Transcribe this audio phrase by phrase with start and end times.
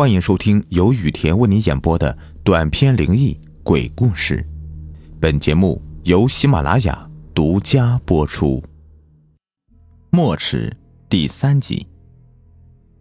[0.00, 4.42] 欢迎收听由雨田为你演播的短篇灵异鬼故事。
[5.20, 8.64] 本节目由喜马拉雅独家播出。
[10.08, 10.72] 墨池
[11.10, 11.86] 第三集。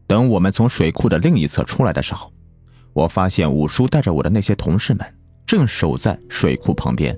[0.08, 2.34] 等我们从水库的另一侧出来的时候，
[2.92, 5.16] 我发现五叔带着我的那些同事们
[5.48, 7.18] 正守在水库旁边。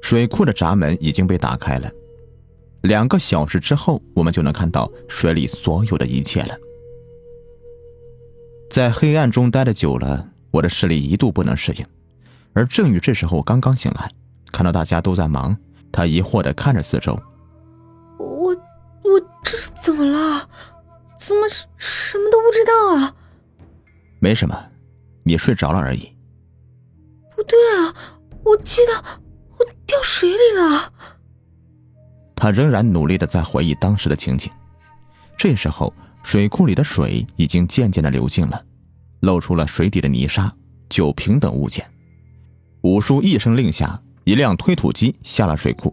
[0.00, 1.92] 水库的闸门已经被打开了，
[2.84, 6.56] 两个小时之后，我们就能看到水里所有的一切了。
[8.74, 11.86] 在黑暗中待的久了，我的视力一度不能适应。
[12.54, 14.10] 而郑宇这时候刚刚醒来，
[14.50, 15.56] 看到大家都在忙，
[15.92, 17.16] 他疑惑的看着四周
[18.18, 18.48] ：“我
[19.04, 20.48] 我这是怎么了？
[21.20, 23.14] 怎么什么都不知道啊
[24.18, 24.60] ？”“没什么，
[25.22, 26.12] 你睡着了而已。
[27.36, 27.94] ”“不对啊，
[28.42, 29.20] 我记得
[29.56, 30.92] 我掉水里了。”
[32.34, 34.50] 他仍然努力的在回忆当时的情景。
[35.38, 35.94] 这时候。
[36.26, 38.64] 水库里的水已经渐渐的流尽了，
[39.24, 40.52] 露出了水底的泥沙、
[40.88, 41.84] 酒瓶等物件。
[42.82, 45.92] 五叔一声令下，一辆推土机下了水库，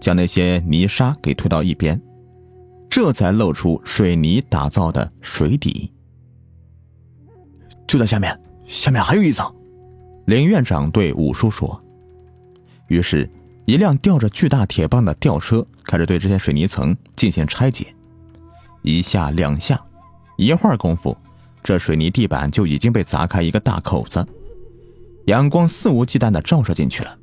[0.00, 2.00] 将那些泥沙给推到一边，
[2.88, 5.92] 这才露出水泥打造的水底。
[7.86, 9.52] 就在下面，下面还有一层。
[10.26, 11.82] 林院长对五叔说。
[12.86, 13.28] 于是，
[13.66, 17.92] 一辆吊着巨大铁棒的吊车开始对这些水泥层进行拆解。
[18.82, 19.80] 一下两下，
[20.36, 21.16] 一会儿功夫，
[21.62, 24.26] 这水泥地板就已经被砸开一个大口子，
[25.26, 27.18] 阳光肆无忌惮的照射进去了。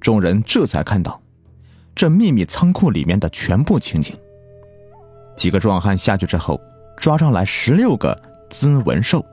[0.00, 1.20] 众人这才看到
[1.94, 4.16] 这秘密仓库里面的全部情景。
[5.36, 6.60] 几个壮汉下去之后，
[6.96, 8.16] 抓上来十六个
[8.48, 9.24] 滋纹兽。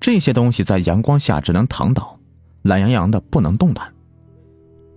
[0.00, 2.18] 这些东西在阳光下只能躺倒，
[2.62, 3.92] 懒洋洋的不能动弹。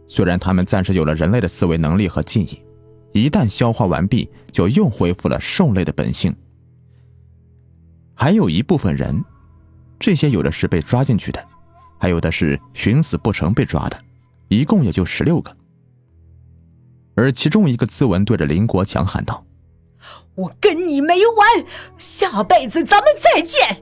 [0.07, 2.61] 虽然他们暂时有了人类的思维能力和记忆。
[3.13, 6.33] 一旦消化完毕，就又恢复了兽类的本性。
[8.21, 9.25] 还有一部分人，
[9.97, 11.43] 这些有的是被抓进去的，
[11.97, 13.99] 还有的是寻死不成被抓的，
[14.47, 15.51] 一共也就十六个。
[17.15, 19.43] 而其中一个自文对着林国强喊道
[20.37, 21.65] ：“我跟你没完，
[21.97, 23.81] 下辈子咱们再见。”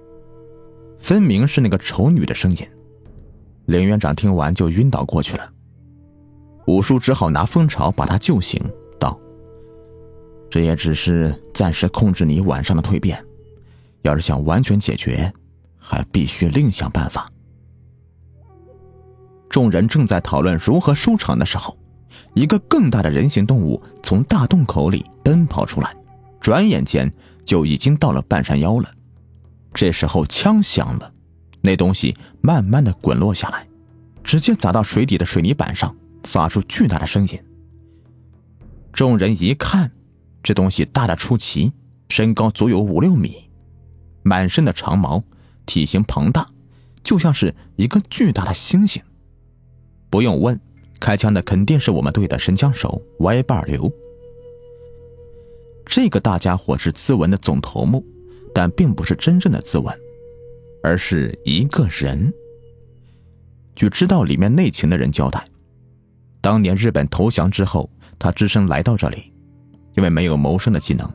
[0.97, 2.65] 分明是那个丑女的声音。
[3.65, 5.51] 林院长听完就晕倒过去了。
[6.65, 8.63] 五叔只好拿蜂巢把他救醒。
[8.97, 9.19] 道
[10.49, 13.21] 这也只是暂时控制你晚上的蜕变，
[14.01, 15.31] 要是想完全解决，
[15.77, 17.31] 还必须另想办法。
[19.49, 21.77] 众人正在讨论如何收场的时候，
[22.33, 25.95] 一个更大的人形动物从大洞口里奔跑出来，
[26.39, 27.11] 转眼间
[27.43, 28.89] 就已经到了半山腰了。
[29.73, 31.13] 这时候枪响了，
[31.61, 33.67] 那东西慢慢的滚落下来，
[34.23, 37.39] 直接砸到水底的水泥板上，发出巨大的声音。
[38.91, 39.91] 众人一看。
[40.41, 41.73] 这东西大的出奇，
[42.07, 43.48] 身高足有五六米，
[44.29, 45.23] 满身的长毛，
[45.65, 46.47] 体型庞大，
[47.03, 49.01] 就像是一个巨大的猩猩。
[50.07, 50.59] 不用问，
[50.99, 53.91] 开枪的肯定是我们队的神枪手歪把刘。
[55.83, 58.05] 这个大家伙是自文的总头目，
[58.53, 59.99] 但并不是真正的自文，
[60.83, 62.31] 而是一个人。
[63.75, 65.43] 据知道里面内情的人交代，
[66.39, 69.33] 当年日本投降之后，他只身来到这里。
[69.95, 71.11] 因为没有谋生的技能，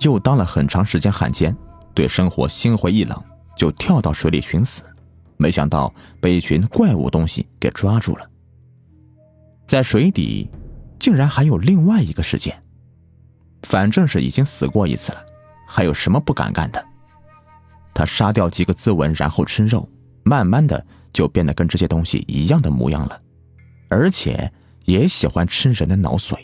[0.00, 1.56] 又当了很长时间汉奸，
[1.96, 3.20] 对生活心灰意冷，
[3.56, 4.82] 就跳到水里寻死。
[5.38, 8.30] 没想到被一群怪物东西给抓住了。
[9.66, 10.50] 在水底，
[10.98, 12.54] 竟然还有另外一个世界。
[13.62, 15.24] 反正是已经死过一次了，
[15.66, 16.84] 还有什么不敢干的？
[17.94, 19.88] 他杀掉几个自刎，然后吃肉，
[20.22, 23.18] 慢慢的就变得跟这些东西一样的模样了，
[23.88, 24.52] 而且
[24.84, 26.36] 也喜欢吃人的脑髓。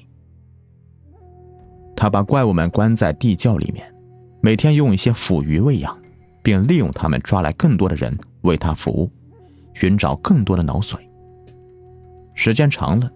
[1.95, 3.95] 他把怪物们关在地窖里面，
[4.45, 5.97] 每天用一些腐鱼喂养，
[6.43, 9.09] 并利用他们抓来更多的人为他服务，
[9.73, 10.97] 寻找更多的脑髓。
[12.35, 13.09] 时间长了，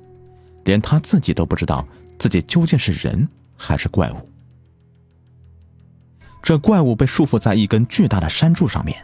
[0.64, 1.84] 连他自己都不知道
[2.16, 4.16] 自己究竟是人还是怪物。
[6.44, 8.96] 这怪物被束缚在一根巨大的山柱上面，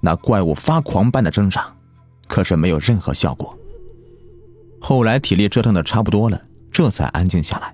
[0.00, 1.72] 那怪物发狂般的挣扎，
[2.26, 3.56] 可是没有任何效果。
[4.80, 7.72] 后来体力折腾的差不多了，这才安静下来。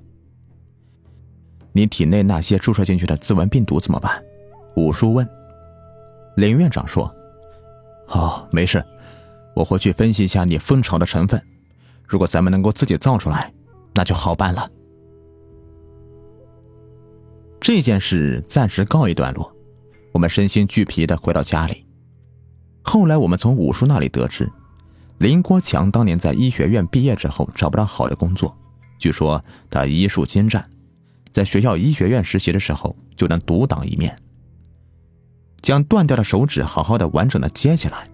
[1.73, 4.23] 你体内那些注射进去的自文病毒怎么办？
[4.77, 5.29] 五叔问。
[6.37, 7.13] 林院长说
[8.09, 8.85] ：“哦，没事，
[9.55, 11.43] 我回去分析一下你蜂巢的成分。
[12.07, 13.53] 如果咱们能够自己造出来，
[13.93, 14.71] 那就好办了。”
[17.61, 19.53] 这件事暂时告一段落，
[20.13, 21.85] 我们身心俱疲的回到家里。
[22.83, 24.51] 后来我们从五叔那里得知，
[25.19, 28.57] 林国强当年在医学院毕业之后找不到好的工作，
[28.99, 30.65] 据说他医术精湛。
[31.33, 34.17] 在学校医学院实习的时候，就能独当一面。
[35.61, 38.09] 将断掉的手指好好的完整的接起来，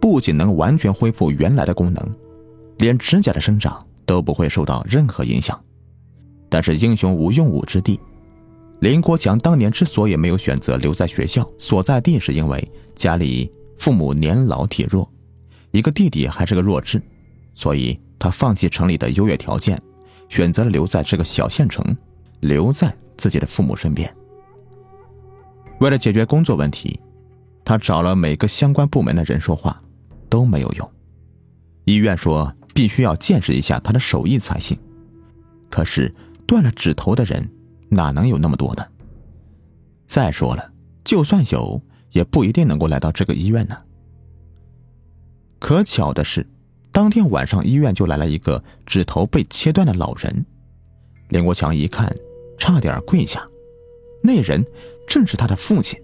[0.00, 2.14] 不仅能完全恢复原来的功能，
[2.78, 5.60] 连指甲的生长都不会受到任何影响。
[6.48, 7.98] 但是英雄无用武之地，
[8.80, 15.10] 林国强当年之所以没有选择留在学校所在地，是因为家里父母年老体弱，
[15.72, 17.02] 一个弟弟还是个弱智，
[17.52, 19.80] 所以他放弃城里的优越条件，
[20.28, 21.84] 选择了留在这个小县城，
[22.40, 24.14] 留在自己的父母身边。
[25.80, 26.98] 为了解决工作问题，
[27.64, 29.82] 他找了每个相关部门的人说话，
[30.28, 30.92] 都没有用。
[31.84, 34.78] 医院说必须要见识一下他的手艺才行，
[35.70, 36.14] 可是
[36.46, 37.48] 断了指头的人
[37.90, 38.86] 哪能有那么多呢？
[40.06, 40.72] 再说了，
[41.04, 41.80] 就算有，
[42.12, 43.76] 也不一定能够来到这个医院呢。
[45.58, 46.46] 可巧的是，
[46.90, 50.46] 当天晚上医院就来了一个指头被切断的老人。
[51.28, 52.14] 林国强一看，
[52.58, 53.46] 差点跪下。
[54.22, 54.64] 那人。
[55.08, 55.96] 正是他的父亲，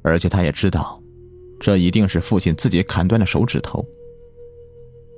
[0.00, 0.98] 而且他也知道，
[1.60, 3.84] 这一定是父亲自己砍断的手指头。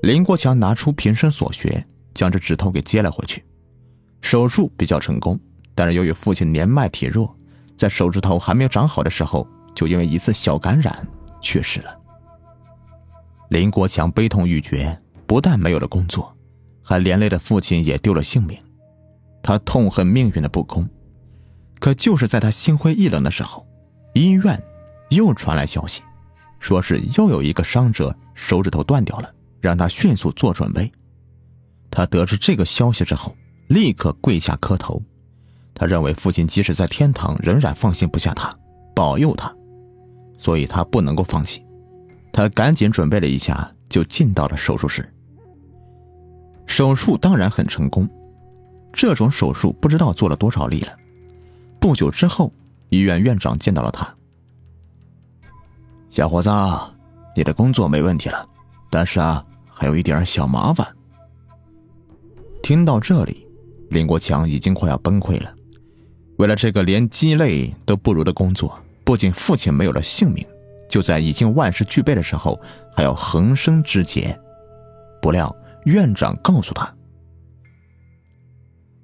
[0.02, 3.44] 林国强拿出平生所学，将这指头给接了回去。
[4.20, 5.38] 手术比较成功，
[5.76, 7.32] 但是由于父亲年迈体弱，
[7.76, 11.06] 在手指头还没有长好的时候，就因为一次小感染
[11.40, 11.96] 去世了。
[13.50, 16.36] 林国强悲痛欲绝，不但没有了工作，
[16.82, 18.58] 还连累的父亲也丢了性命。
[19.46, 20.88] 他痛恨命运的不公。
[21.78, 23.64] 可就是在他心灰意冷的时候，
[24.12, 24.60] 医院
[25.10, 26.02] 又传来消息，
[26.58, 30.90] 说是又有一个伤者手指头断掉了，让他迅速做准备。
[31.92, 33.36] 他得知这个消息之后，
[33.68, 35.00] 立刻跪下磕头。
[35.72, 38.52] 他认为父亲即使在天堂，仍然放心不下他，
[38.96, 39.54] 保佑他，
[40.38, 41.64] 所以他不能够放弃。
[42.32, 45.08] 他赶紧准备了一下，就进到了手术室。
[46.66, 48.08] 手术当然很成功，
[48.96, 50.96] 这种手术不知道做了多少例了。
[51.78, 52.50] 不久之后，
[52.88, 54.08] 医院院长见到了他。
[56.08, 56.50] 小伙子，
[57.36, 58.48] 你的工作没问题了，
[58.90, 60.86] 但是啊，还有一点小麻烦。
[62.62, 63.46] 听到这里，
[63.90, 65.54] 林国强已经快要崩溃了。
[66.38, 70.44] 为了这个连鸡肋都不如的工作，不仅父亲没有了性命，
[70.88, 72.58] 就在已经万事俱备的时候，
[72.94, 74.38] 还要横生枝节。
[75.20, 75.54] 不料
[75.84, 76.92] 院长告诉他：“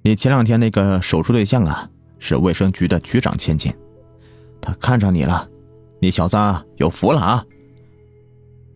[0.03, 1.89] 你前两天那个手术对象啊。”
[2.25, 3.69] 是卫生局的局长千金，
[4.61, 5.45] 他看上你了，
[5.99, 6.37] 你小子
[6.77, 7.45] 有福了啊！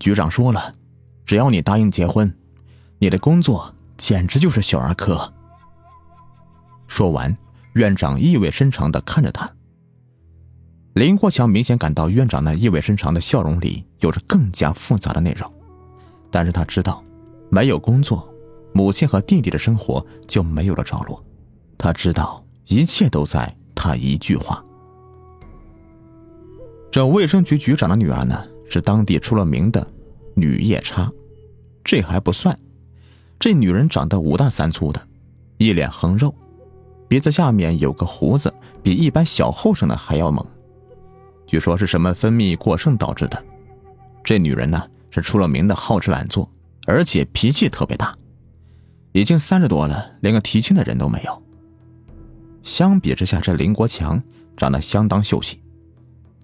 [0.01, 0.75] 局长说了，
[1.25, 2.29] 只要你答应结婚，
[2.99, 5.33] 你的工作简直就是小儿科。
[6.89, 7.37] 说完，
[7.75, 9.49] 院长意味深长的看着他。
[10.95, 15.49] 林国强明显感到院长那意味深长的笑容里有着更加复杂的内容，
[16.29, 17.01] 但是他知道，
[17.49, 18.29] 没有工作，
[18.77, 21.23] 母亲和弟弟的生活就没有了着落。
[21.77, 22.43] 他知道。
[22.69, 24.61] 一切都在他一句话。
[26.91, 29.87] 这卫生局局长的女儿呢，是当地出了名的
[30.35, 31.09] 女夜叉。
[31.81, 32.59] 这还不算，
[33.39, 35.01] 这女人长得五大三粗的，
[35.57, 36.35] 一脸横肉，
[37.07, 38.53] 鼻子下面有个胡子，
[38.83, 40.45] 比一般小后生的还要猛。
[41.45, 43.41] 据说是什么分泌过剩导致的。
[44.25, 46.51] 这女人呢，是出了名的好吃懒做，
[46.85, 48.13] 而且脾气特别大。
[49.17, 51.41] 已经三十多了，连个提亲的人都没有。
[52.61, 54.21] 相比之下，这林国强
[54.55, 55.59] 长得相当秀气，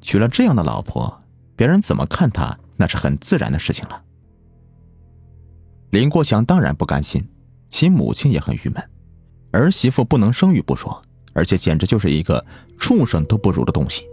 [0.02, 1.22] 娶了这样的老婆，
[1.56, 4.04] 别人怎么看他那是很自然的事情了。
[5.92, 7.24] 林国强当然不甘心，
[7.70, 8.84] 其母亲也很郁闷，
[9.52, 11.00] 儿媳妇不能生育不说，
[11.34, 12.44] 而且简直就是一个
[12.80, 14.08] 畜生都不如的东西。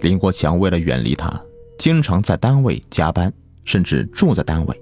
[0.00, 1.42] 林国强为了远离她，
[1.78, 3.32] 经常在单位加班，
[3.64, 4.81] 甚至住在单位。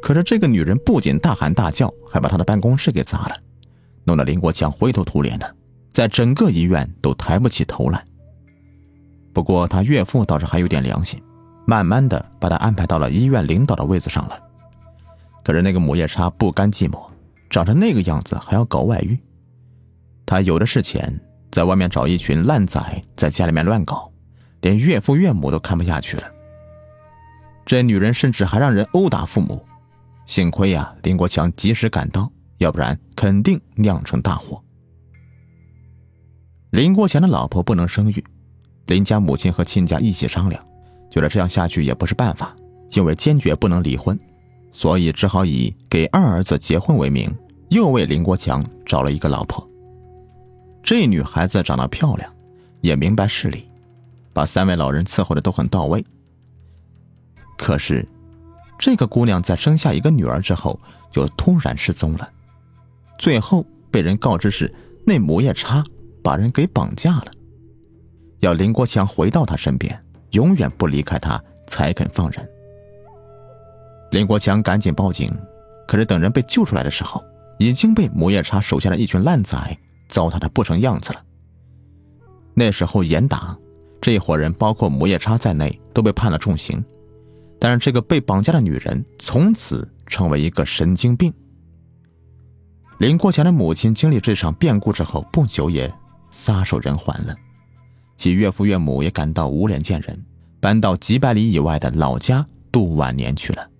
[0.00, 3.36] 可是这个女人不仅大喊大叫，还把他的办公室给砸了。
[4.04, 5.56] 弄得林国强灰头土脸的，
[5.92, 8.04] 在整个医院都抬不起头来。
[9.32, 11.20] 不过他岳父倒是还有点良心，
[11.66, 14.38] 慢慢的把他安排到了医院领导的位子上了。
[15.44, 16.98] 可是那个母夜叉不甘寂寞，
[17.50, 19.18] 长成那个样子还要搞外遇。
[20.24, 22.80] 他有的是钱，在外面找一群烂仔
[23.16, 24.10] 在家里面乱搞，
[24.60, 26.24] 连岳父岳母都看不下去了。
[27.64, 29.64] 这女人甚至还让人殴打父母，
[30.28, 32.30] 幸亏呀，林国强及时赶到。
[32.58, 34.60] 要不然肯定酿成大祸。
[36.70, 38.24] 林国强的老婆不能生育，
[38.86, 40.60] 林家母亲和亲家一起商量，
[41.08, 42.56] 觉得这样下去也不是办法，
[42.90, 44.18] 因为坚决不能离婚，
[44.72, 47.32] 所以只好以给二儿子结婚为名，
[47.68, 49.64] 又为林国强找了一个老婆。
[50.82, 52.28] 这女孩子长得漂亮，
[52.80, 53.70] 也明白事理，
[54.32, 56.04] 把三位老人伺候的都很到位。
[57.56, 58.04] 可是，
[58.78, 60.78] 这个姑娘在生下一个女儿之后，
[61.10, 62.30] 就突然失踪了。
[63.18, 64.72] 最后被人告知是
[65.04, 65.84] 那母夜叉
[66.22, 67.26] 把人给绑架了。
[68.40, 72.48] 要林国强回到他身边，永远不离开他，才肯放人。
[74.12, 75.36] 林国强赶紧报警，
[75.86, 77.22] 可是等人被救出来的时候，
[77.58, 79.56] 已经被母夜叉手下的一群烂仔
[80.08, 81.22] 糟蹋的不成样子了。
[82.54, 83.58] 那时候严打，
[84.00, 86.82] 这一伙人包括母夜叉在内都被判了重刑，
[87.58, 91.32] 但是这个被绑架的女人从此成为一个神经病。
[92.98, 95.92] 林国强的母亲经历这场变故之后，不久也
[96.30, 97.34] 撒手人寰了，
[98.16, 100.24] 其岳父岳母也感到无脸见人，
[100.60, 103.70] 搬到几百里以外的老家度晚年去了。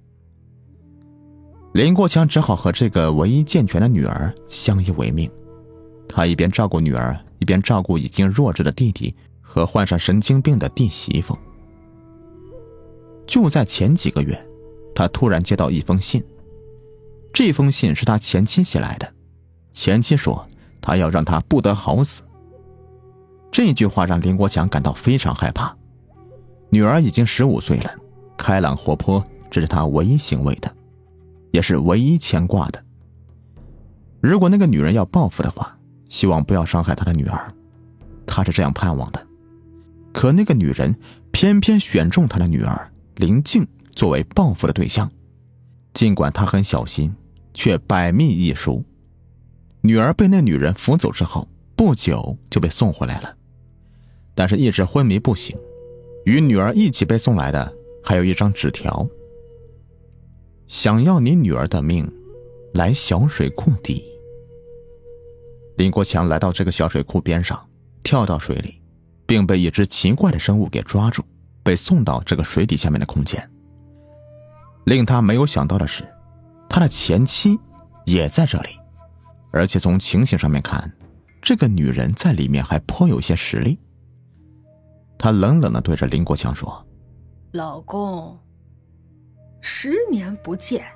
[1.75, 5.31] 林国强只好和这个唯一健全的女儿相依为命，
[6.09, 11.37] 他一边照顾女儿，一边照顾已经弱智的弟弟和患上神经病的弟媳妇。
[13.29, 14.37] 就在前几个月，
[14.95, 16.25] 他突然接到一封信。
[17.33, 19.13] 这封信是他前妻写来的，
[19.71, 20.45] 前妻说
[20.81, 22.23] 他要让他不得好死。
[23.53, 25.77] 这句话让林国强感到非常害怕。
[26.71, 27.95] 女儿已经十五岁了，
[28.37, 30.75] 开朗活泼，这是他唯一欣慰的，
[31.51, 32.83] 也是唯一牵挂的。
[34.21, 37.53] 如果那个女人要报复的话，希望不要伤害他的女儿，
[38.27, 39.27] 他是这样盼望的。
[40.15, 40.95] 可那个女人
[41.31, 45.11] 偏偏选中他的女儿林静作为报复的对象。
[45.93, 47.13] 尽管他很小心，
[47.53, 48.85] 却百密一疏。
[49.81, 53.37] 女儿被那女人扶走之后，不久就被送回来了，
[54.35, 55.57] 但是一直昏迷不醒。
[56.25, 57.73] 与女儿一起被送来的
[58.05, 59.09] 还有一张纸条
[60.69, 62.09] ：“想要你女儿的命，
[62.75, 64.05] 来小水库底。”
[65.77, 67.69] 林国强来到这个小水库边上，
[68.03, 68.81] 跳到水里，
[69.27, 71.25] 并被一只奇怪的生物给抓住，
[71.63, 73.49] 被送到这个水底下面的空间。
[74.85, 76.07] 令他没有想到的是，
[76.69, 77.59] 他的前妻
[78.05, 78.71] 也在这里，
[79.53, 80.91] 而且从情形上面看，
[81.43, 83.79] 这个女人在里面还颇有些实力。
[85.19, 86.87] 他冷冷的对着林国强说
[87.53, 88.39] ：“老公，
[89.61, 90.87] 十年不见，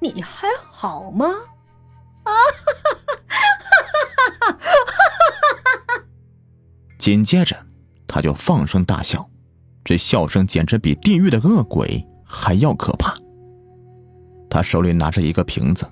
[0.00, 1.26] 你还好吗？”
[2.24, 2.36] 啊哈
[4.40, 4.58] 哈哈！
[6.96, 7.66] 紧接着，
[8.06, 9.28] 他就放声大笑，
[9.84, 12.06] 这笑声简直比地狱的恶鬼。
[12.34, 13.14] 还要可怕。
[14.48, 15.86] 他手里拿着一个瓶子，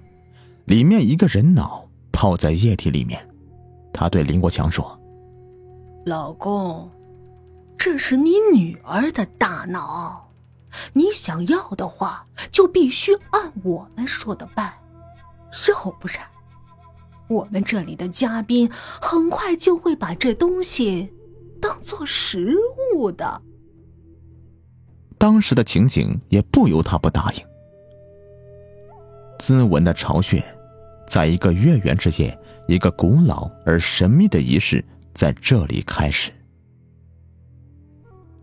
[0.65, 3.29] 里面一个人脑泡在液体里面。
[3.93, 4.99] 他对林国强说
[6.07, 6.91] ：“老公，
[7.77, 10.31] 这是你女儿的大脑，
[10.95, 14.73] 你想要的话，就必须按我们说的办，
[15.69, 16.21] 要不然，
[17.29, 21.13] 我们这里的嘉宾很快就会把这东西
[21.61, 22.57] 当做食
[22.95, 23.43] 物的。”
[25.21, 27.45] 当时的情景也不由他不答应。
[29.39, 30.43] 兹文的巢穴，
[31.07, 32.37] 在一个月圆之夜，
[32.67, 36.33] 一个古老而神秘的仪式在这里开始。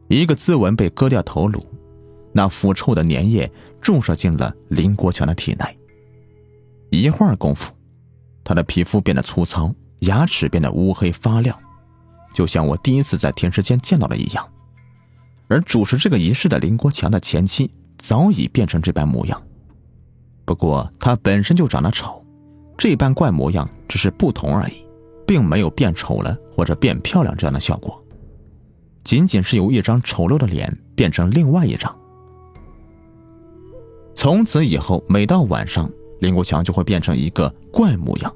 [0.08, 1.66] 一个兹文被割掉头颅，
[2.32, 5.66] 那腐臭的粘液注射进了林国强的体内。
[6.92, 7.74] 一会儿功夫，
[8.44, 11.60] 他的皮肤变得粗糙，牙齿变得乌黑发亮，
[12.36, 14.48] 就像我第一次在停尸间见到的一样。
[15.48, 19.42] 而主持这个仪式的林国强的前妻早已变成这般模样，
[20.46, 22.24] 不过她本身就长得丑，
[22.78, 24.86] 这般怪模样只是不同而已，
[25.26, 28.04] 并没有变丑了或者变漂亮这样的效果，
[29.04, 31.98] 仅仅是由一张丑陋的脸变成另外一张。
[34.14, 35.90] 从此以后，每到晚上，
[36.20, 38.36] 林国强就会变成一个怪模样，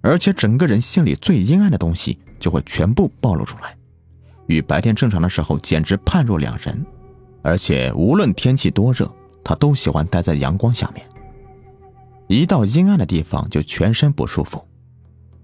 [0.00, 3.76] 而且整个人心里最阴暗的东西就会全部暴露出来。
[4.50, 6.84] 与白天正常的时候简直判若两人，
[7.40, 9.08] 而且无论天气多热，
[9.44, 11.06] 他都喜欢待在阳光下面。
[12.26, 14.66] 一到阴暗的地方就全身不舒服，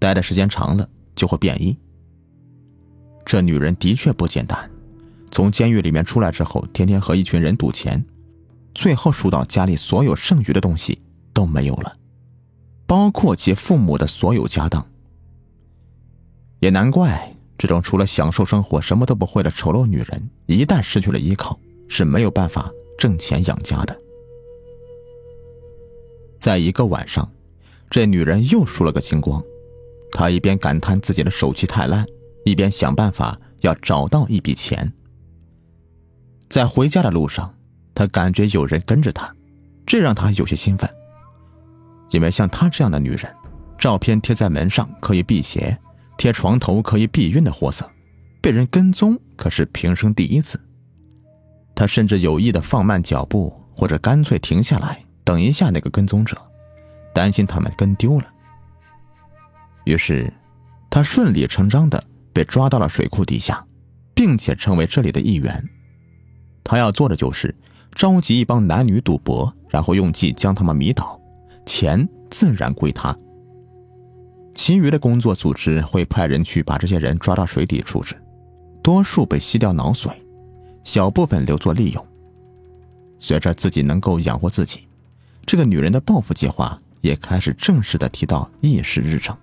[0.00, 1.78] 待的时间长了就会变异。
[3.24, 4.68] 这女人的确不简单，
[5.30, 8.04] 从监狱里面出来之后，天天和一群人赌钱，
[8.74, 11.00] 最后输到家里所有剩余的东西
[11.32, 11.96] 都没有了，
[12.88, 14.84] 包括其父母的所有家当。
[16.58, 17.35] 也难怪。
[17.58, 21.58] 这种除了享受生活什么都不会的丑陋女人，一旦失去了依靠，
[21.88, 23.98] 是没有办法挣钱养家的。
[26.38, 27.30] 在一个晚上，
[27.88, 29.42] 这女人又输了个精光，
[30.12, 32.04] 她一边感叹自己的手气太烂，
[32.44, 34.92] 一边想办法要找到一笔钱。
[36.48, 37.52] 在回家的路上，
[37.94, 39.34] 她感觉有人跟着她，
[39.86, 40.88] 这让她有些兴奋，
[42.10, 43.34] 因为像她这样的女人，
[43.78, 45.76] 照片贴在门上可以辟邪。
[46.16, 47.88] 贴床头可以避孕的货色，
[48.40, 50.60] 被人跟踪可是平生第一次。
[51.74, 56.36] 他甚至有意的放慢脚步，或者干脆停下来等一下那个跟踪者，
[57.14, 58.26] 担心他们跟丢了。
[59.84, 60.32] 于是，
[60.88, 63.64] 他顺理成章的被抓到了水库底下，
[64.14, 65.62] 并且成为这里的一员。
[66.64, 67.54] 他要做的就是
[67.94, 71.20] 召集一帮男女赌博，然后用计将他们迷倒，
[71.66, 73.16] 钱自然归他。
[74.56, 78.16] 其余的工作组织会派人去把这些人抓到水底处置，
[78.82, 80.10] 多数被吸掉脑髓，
[80.82, 82.04] 小部分留作利用。
[83.18, 84.88] 随着自己能够养活自己，
[85.44, 89.36] 这个女人的报复计划也开始正式的提到议事日程。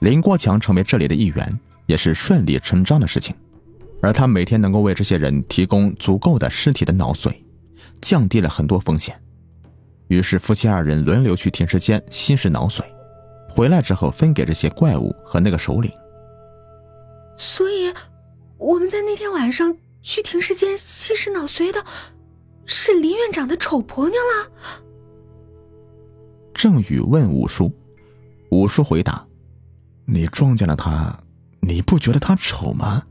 [0.00, 3.34] 林国强成为这里的一员，也是顺理成章的事情。
[4.02, 7.32] 而他每天能够为这些人提供足够的尸体的脑髓，
[8.02, 9.18] 降低了很多风险。
[10.08, 12.82] 于是夫妻二人轮流去停尸间吸食脑髓，
[13.54, 15.90] 回来之后分给这些怪物和那个首领。
[17.36, 17.94] 所以，
[18.58, 21.84] 我们在那天晚上去停尸间吸食脑髓的，
[22.66, 24.50] 是林院长的丑婆娘了。
[26.52, 27.72] 郑宇问五叔，
[28.50, 29.24] 五叔回答。
[30.04, 31.16] 你撞见了她，
[31.60, 33.02] 你不觉得她丑吗？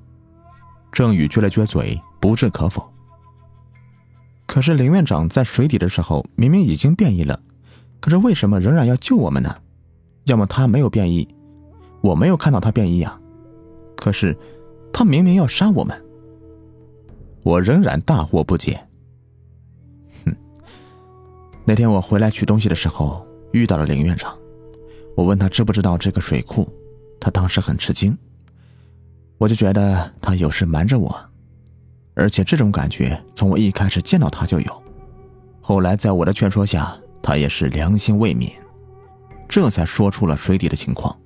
[0.92, 2.92] 郑宇撅了撅嘴，不置可否。
[4.46, 7.40] 可是林院长在水底的时候明明已经变异了，
[8.00, 9.56] 可是为什么仍然要救我们呢？
[10.26, 11.28] 要么他没有变异，
[12.02, 13.20] 我没有看到他变异啊。
[13.96, 14.38] 可是
[14.92, 16.06] 他明明要杀我们，
[17.44, 18.80] 我仍然大惑不解。
[20.26, 20.36] 哼，
[21.66, 24.38] 那天我回来取东西的时候遇到了林院长，
[25.16, 26.68] 我问他知不知道这个水库。
[27.20, 28.18] 他当时很吃惊，
[29.38, 31.16] 我就觉得他有事瞒着我，
[32.16, 34.84] 而且这种感觉从我一开始见到他就有。
[35.62, 38.52] 后来在我的劝说下，他也是良心未泯，
[39.48, 41.18] 这才说出了水底的情况。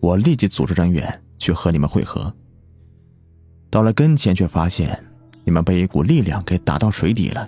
[0.00, 2.32] 我立即组织人员去和你们会合。
[3.68, 5.04] 到了跟前，却发现
[5.44, 7.46] 你们被一股力量给打到水底了。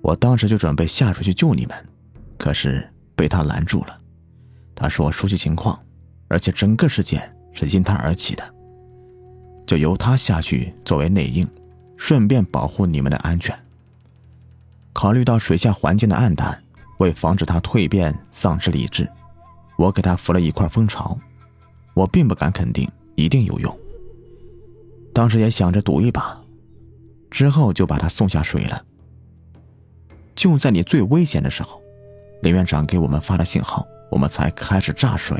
[0.00, 1.88] 我当时就准备下水去救你们，
[2.38, 4.00] 可是被他拦住了。
[4.74, 5.78] 他说熟悉情况。
[6.26, 8.54] 而且整个事件是因他而起的，
[9.66, 11.46] 就由他下去作为内应，
[11.96, 13.56] 顺便保护你们的安全。
[14.92, 16.63] 考虑到水下环境的暗淡，
[16.98, 19.08] 为防止他蜕变丧失理智，
[19.76, 21.18] 我给他服了一块蜂巢。
[21.94, 23.78] 我并不敢肯定一定有用，
[25.12, 26.36] 当时也想着赌一把，
[27.30, 28.84] 之后就把他送下水了。
[30.34, 31.80] 就在你最危险的时候，
[32.42, 35.36] 林院长给我们发了信号，我们才开始炸水。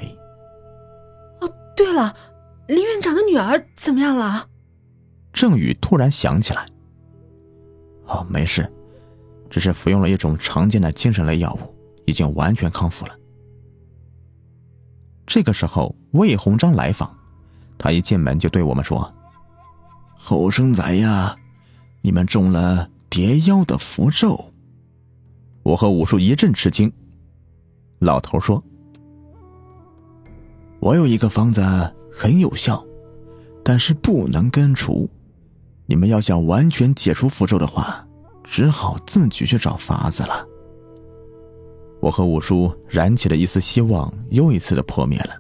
[1.41, 2.15] 哦对了，
[2.69, 4.49] 林院长的女儿怎么样了？
[5.33, 6.65] 郑宇突然想起来。
[8.07, 8.73] 哦，没事，
[9.55, 11.73] 只是服用了一种常见的精神类药物，
[12.07, 13.17] 已经完全康复了。
[15.25, 17.17] 这个时候，魏鸿章来访，
[17.79, 19.15] 他一进门就对我们说
[20.19, 21.37] ：“后生仔呀，
[22.03, 24.47] 你们中了蝶妖的符咒。”
[25.63, 26.93] 我和武术一阵吃惊。
[28.01, 28.61] 老头说。
[30.81, 31.63] 我有一个方子
[32.13, 32.85] 很有效，
[33.63, 35.09] 但是不能根除。
[35.87, 38.04] 你们要想完全解除符咒的话，
[38.45, 40.47] 只好自己去找法子了。
[42.01, 45.35] 我和五叔燃起了一丝希望，又一次的破灭了。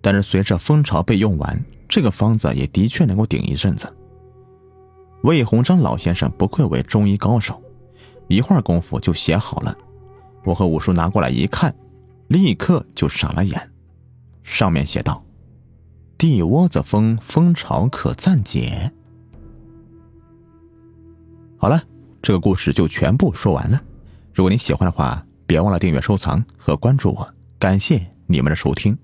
[0.00, 3.92] 但是随着蜂巢被用完，这个方子也的确能够顶一阵子。
[5.22, 7.60] 魏鸿章老先生不愧为中医高手，
[8.28, 9.76] 一会儿功夫就写好了。
[10.44, 11.74] 我和五叔拿过来一看，
[12.28, 13.72] 立刻就傻了眼。
[14.44, 15.24] 上面写道
[16.16, 18.92] ：“地窝子蜂蜂巢可暂解。”
[21.66, 21.82] 好了，
[22.22, 23.82] 这个故事就全部说完了。
[24.32, 27.28] 如果您喜欢的话，别忘了订阅、收藏和关注我。
[27.58, 28.96] 感谢你们的收听。